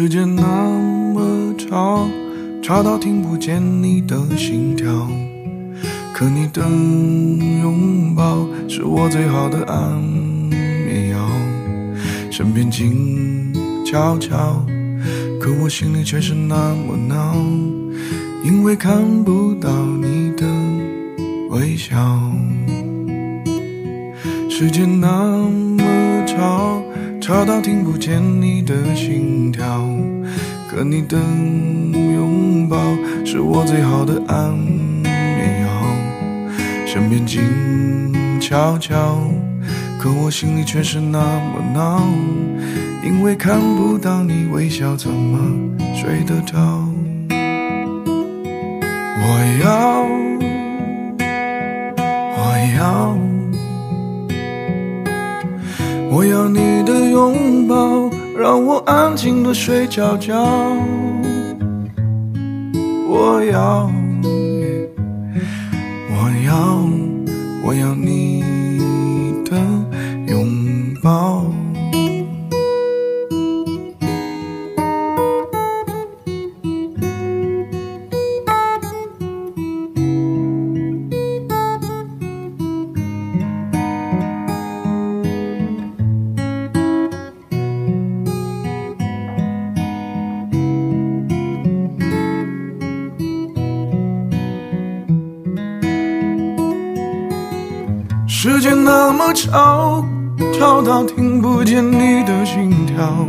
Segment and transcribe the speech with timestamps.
[0.00, 0.44] 时间那
[1.12, 2.08] 么长，
[2.62, 4.86] 长到听不见你的心跳。
[6.14, 6.62] 可你的
[7.60, 11.18] 拥抱是我最好的安眠药，
[12.30, 13.52] 身边静
[13.84, 14.64] 悄悄，
[15.40, 17.34] 可我心里却是那么闹，
[18.44, 19.68] 因为看不到
[20.00, 20.46] 你的
[21.50, 21.96] 微笑。
[24.48, 25.82] 时间那么
[26.24, 26.77] 长。
[27.28, 29.86] 吵到听不见你的心跳，
[30.66, 32.78] 可你的拥抱
[33.22, 35.68] 是我最好的安眠药。
[36.86, 37.42] 身边静
[38.40, 39.18] 悄悄，
[40.00, 42.00] 可我心里却是那么闹，
[43.04, 45.38] 因为看不到你微笑，怎么
[45.94, 46.56] 睡得着？
[49.20, 49.26] 我
[49.62, 50.02] 要，
[52.38, 53.18] 我要，
[56.10, 60.34] 我要你的拥抱，让我安静的睡觉觉。
[63.08, 63.90] 我要。
[66.10, 66.88] 我要，
[67.64, 68.42] 我要你
[69.44, 69.56] 的
[70.26, 71.37] 拥抱。
[98.40, 100.06] 世界那么吵，
[100.56, 103.26] 吵到听不见你的心跳，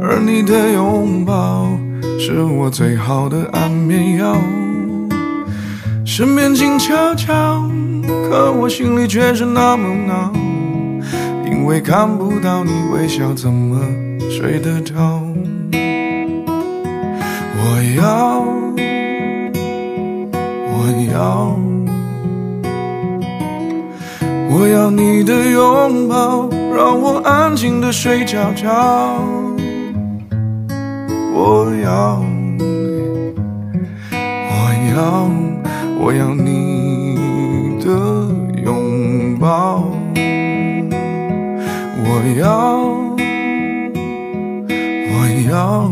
[0.00, 1.68] 而你的拥抱
[2.18, 4.38] 是我最好的安眠药。
[6.02, 7.62] 身边静悄悄，
[8.30, 10.32] 可我心里却是那么闹，
[11.44, 13.78] 因为看不到你微笑，怎么
[14.30, 14.94] 睡得着？
[17.58, 18.42] 我要，
[20.72, 21.63] 我要。
[24.56, 29.18] 我要你的拥抱，让我安静的睡觉觉。
[31.34, 32.22] 我要，
[34.12, 34.54] 我
[34.94, 35.28] 要，
[35.98, 37.18] 我要你
[37.84, 37.90] 的
[38.64, 39.82] 拥抱。
[42.04, 42.78] 我要，
[45.10, 45.90] 我要，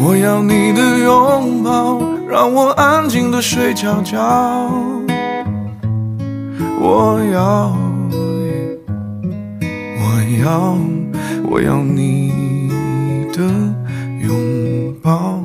[0.00, 5.03] 我要你的拥抱，让我安静的睡觉觉。
[6.80, 7.76] 我要
[9.98, 10.00] 我
[10.44, 10.78] 要
[11.48, 12.30] 我要你
[13.32, 13.42] 的
[14.22, 15.42] 拥抱。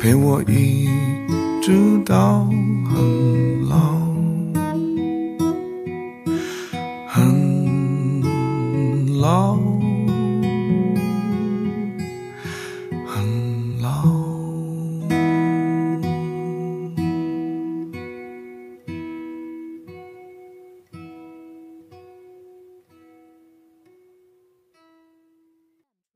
[0.00, 0.88] 陪我一
[1.62, 1.70] 直
[2.04, 2.44] 到
[2.90, 3.76] 很老。
[7.06, 7.20] 很
[9.20, 9.61] 老。